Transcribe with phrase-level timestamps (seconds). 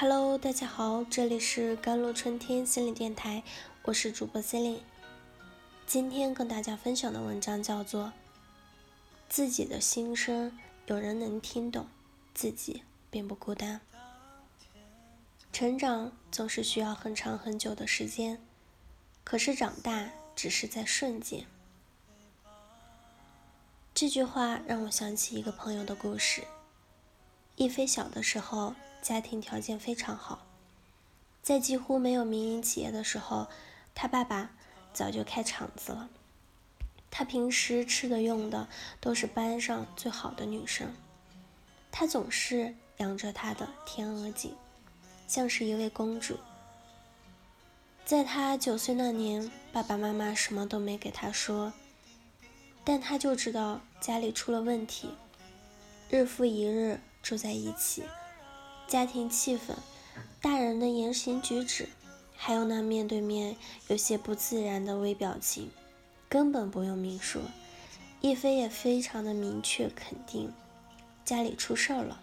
[0.00, 3.42] Hello，大家好，这里是甘露春天心理电台，
[3.82, 4.82] 我是主播 c e l i n e
[5.88, 8.04] 今天跟大家分享的文章叫做
[9.28, 10.56] 《自己的心声
[10.86, 11.88] 有人能听懂，
[12.32, 13.80] 自己并不孤单》。
[15.52, 18.40] 成长总是需要很长很久的时间，
[19.24, 21.44] 可是长大只是在瞬间。
[23.92, 26.44] 这句话让我想起一个朋友的故事。
[27.56, 28.76] 一飞小的时候。
[29.00, 30.46] 家庭条件非常好，
[31.42, 33.48] 在几乎没有民营企业的时候，
[33.94, 34.50] 他爸爸
[34.92, 36.08] 早就开厂子了。
[37.10, 38.68] 他平时吃的用的
[39.00, 40.94] 都是班上最好的女生，
[41.90, 44.54] 他总是养着他的天鹅颈，
[45.26, 46.38] 像是一位公主。
[48.04, 51.72] 在他九岁那年，爸爸妈妈什么都没给他说，
[52.84, 55.10] 但他就知道家里出了问题，
[56.10, 58.04] 日复一日住在一起。
[58.88, 59.74] 家庭气氛，
[60.40, 61.90] 大人的言行举止，
[62.34, 63.54] 还有那面对面
[63.88, 65.70] 有些不自然的微表情，
[66.26, 67.42] 根本不用明说。
[68.22, 70.50] 叶飞也非常的明确肯定，
[71.22, 72.18] 家里出事儿了，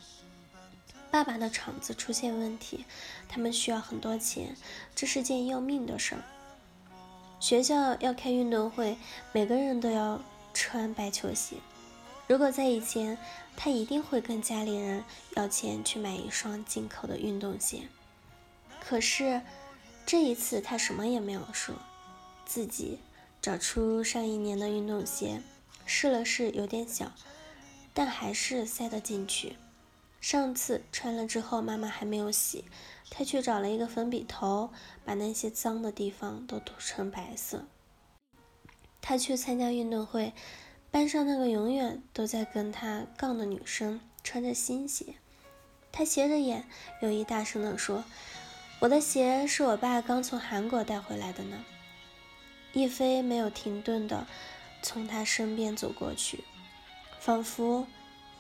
[1.12, 2.84] 爸爸的厂子出现问题，
[3.30, 4.58] 他们需要很多钱，
[4.96, 6.24] 这是件要命的事儿。
[7.40, 8.98] 学校要开运动会，
[9.32, 10.20] 每个人都要
[10.52, 11.58] 穿白球鞋。
[12.28, 13.18] 如果在以前，
[13.56, 15.04] 他一定会跟家里人
[15.36, 17.84] 要钱去买一双进口的运动鞋。
[18.80, 19.42] 可是
[20.08, 21.76] 这一次他什么也没有说，
[22.44, 22.98] 自己
[23.42, 25.42] 找出上一年的运动鞋，
[25.86, 27.12] 试了试，有点小，
[27.94, 29.58] 但还是塞得进去。
[30.20, 32.66] 上次穿了之后，妈妈还没有洗，
[33.12, 34.72] 他去找了一个粉笔头，
[35.04, 37.66] 把那些脏的地方都涂成白色。
[39.00, 40.34] 他去参加运动会。
[40.96, 45.16] 班上那个永远都在跟他杠的女生穿着新鞋，
[45.92, 46.66] 他斜着眼，
[47.02, 48.06] 有意大声地说
[48.80, 51.66] ：“我的鞋是我爸刚从韩国带回来的呢。”
[52.72, 54.26] 叶飞没有停顿地
[54.82, 56.46] 从他身边走过去，
[57.20, 57.86] 仿佛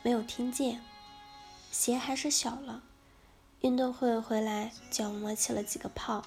[0.02, 0.79] 没有听见。
[1.74, 2.81] 鞋还是小了。
[3.59, 6.24] 运动会回来，脚磨起了几个泡。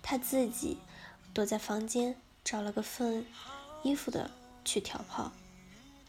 [0.00, 0.78] 他自己
[1.32, 2.14] 躲在房间，
[2.44, 3.26] 找了个缝
[3.82, 4.30] 衣服的。
[4.64, 5.30] 去调泡，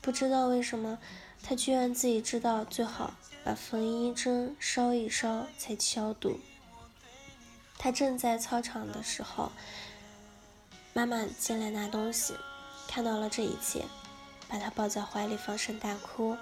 [0.02, 0.98] 不知道为什么，
[1.44, 6.40] 他居然自己知道最好把缝衣针烧一烧才消毒。
[7.78, 9.52] 他正在操场的时候，
[10.94, 12.34] 妈妈进来拿东西，
[12.88, 13.84] 看到了这一切，
[14.48, 16.38] 把他抱在怀里放声大哭。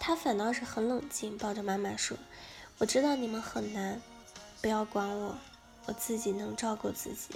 [0.00, 2.18] 他反倒是很冷静，抱着妈妈说
[2.78, 4.00] ：“我知道你们很难，
[4.60, 5.38] 不要管我，
[5.86, 7.34] 我自己能照顾自己。”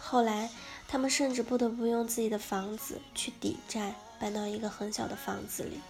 [0.00, 0.50] 后来。
[0.88, 5.80] 他们甚至不得不用自己的房子去抵债，搬到一个很小的房子里，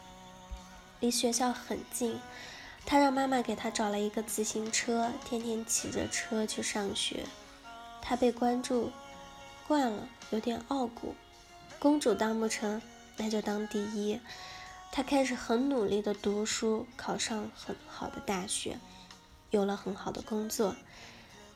[1.01, 2.19] 离学校很近。
[2.84, 7.25] 他让妈妈给他找了一个自行车，天天骑着车去上学。
[8.01, 8.93] 他被关注
[9.67, 11.15] 惯了，有点傲骨。
[11.81, 12.81] 公主当不成，
[13.17, 14.21] 那就当第一。
[14.93, 18.78] 他开始很努力的读书，考上很好的大学，
[19.51, 20.75] 有了很好的工作。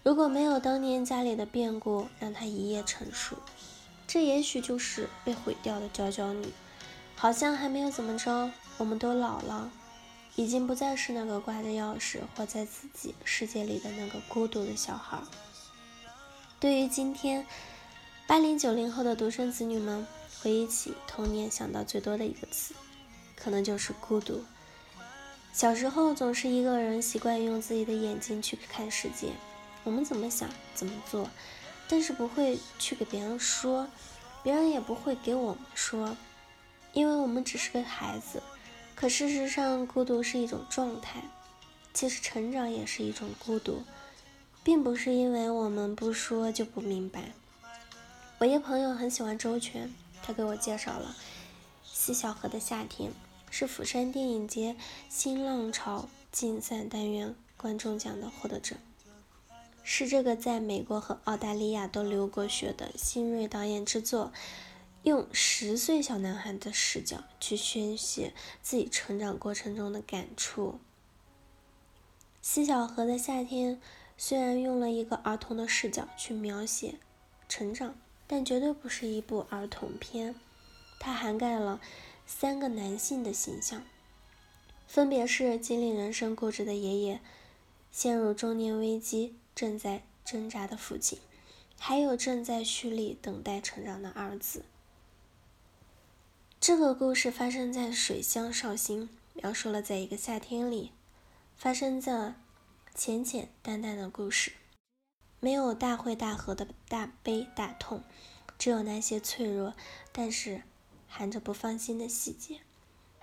[0.03, 3.37] 如果没有当年家里的变故让他一夜成熟，
[4.06, 6.49] 这也许就是被毁掉的娇娇女。
[7.16, 9.71] 好像还没有怎么着，我们都老了，
[10.37, 15.19] 已经不再是那个挂着钥匙活在自己世界里的那个孤独的小孩。
[16.59, 17.47] 对于今天
[18.27, 20.06] 八零九零后的独生子女们，
[20.43, 22.72] 回忆起童年想到最多的一个词，
[23.37, 24.43] 可能就是孤独。
[25.53, 29.28] 小时候总是一个人，习惯用自己的眼睛去看世界。
[29.85, 31.29] 我们怎么想怎么做，
[31.89, 33.89] 但是不会去给别人说，
[34.43, 36.17] 别人也不会给我们说，
[36.93, 38.43] 因为我们只是个孩子。
[38.95, 41.23] 可事实上，孤独是一种状态，
[41.95, 43.83] 其实成长也是一种孤独，
[44.63, 47.33] 并不是因为我们不说就不明白。
[48.39, 51.17] 我一朋友很喜欢周全，他给我介绍了
[51.83, 53.10] 《西小河的夏天》，
[53.51, 54.77] 是釜山电影节
[55.09, 58.77] 新浪潮竞赛单元观众奖的获得者。
[59.82, 64.32] 是这个在美国和澳大利亚都留过学的新锐导演之作，
[65.03, 68.32] 用十岁小男孩的视角去宣泄
[68.62, 70.72] 自己成长过程中的感触。
[72.42, 73.77] 《西小河的夏天》
[74.16, 76.94] 虽然用了一个儿童的视角去描写
[77.48, 77.94] 成长，
[78.27, 80.34] 但绝对不是一部儿童片。
[80.98, 81.80] 它涵盖了
[82.27, 83.82] 三个男性的形象，
[84.86, 87.21] 分别是经历人生故事的爷爷，
[87.91, 89.34] 陷入中年危机。
[89.55, 91.19] 正在挣扎的父亲，
[91.79, 94.65] 还有正在蓄力等待成长的儿子。
[96.61, 100.93] 这个故事发生在水乡绍兴，描述了在一个夏天里，
[101.57, 102.35] 发生在
[102.95, 104.53] 浅浅淡淡的故事，
[105.41, 108.05] 没有大会大合的大悲大痛，
[108.59, 109.75] 只有那些脆弱，
[110.13, 110.63] 但是
[111.09, 112.61] 含着不放心的细节。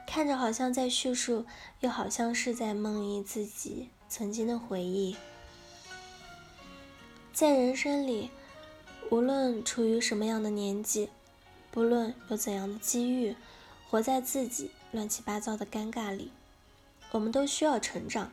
[0.08, 1.46] 看着好像在叙述，
[1.82, 5.16] 又好像是在梦忆自己曾经的回忆。
[7.38, 8.31] 在人生里，
[9.12, 11.10] 无论处于什么样的年纪，
[11.69, 13.36] 不论有怎样的机遇，
[13.88, 16.31] 活在自己乱七八糟的尴尬里，
[17.12, 18.31] 我们都需要成长。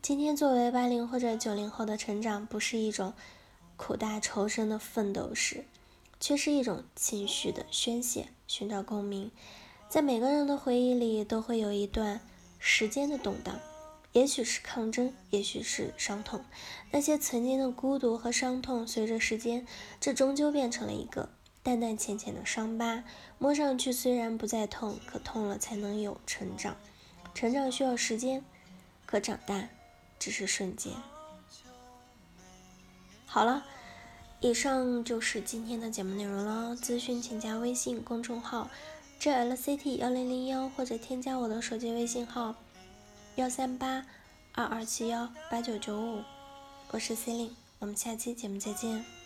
[0.00, 3.12] 今天作为八零或者九零后的成长，不是一种
[3.76, 5.66] 苦大仇深的奋斗史，
[6.18, 9.30] 却是一种情绪的宣泄，寻找共鸣。
[9.90, 12.22] 在每个人的回忆里，都会有一段
[12.58, 13.60] 时间的动荡，
[14.12, 16.44] 也许是抗争，也许是伤痛。
[16.90, 19.66] 那些曾经的孤独和伤痛，随着时间，
[20.00, 21.28] 这终究变成了一个
[21.62, 23.04] 淡淡浅浅的伤疤。
[23.38, 26.76] 摸上去虽然不再痛，可痛了才能有成长。
[27.34, 28.44] 成长需要时间，
[29.06, 29.68] 可长大。
[30.18, 30.92] 只是瞬间。
[33.26, 33.64] 好了，
[34.38, 36.76] 以上就是今天的节目内容了。
[36.76, 38.70] 咨询请加微信公众号
[39.18, 42.54] jlct 幺零零幺，或者添加我的手机微信号
[43.36, 44.04] 幺三八
[44.52, 46.22] 二二七幺八九九五。
[46.90, 49.21] 我是 C e l i n e 我们下期节目再见。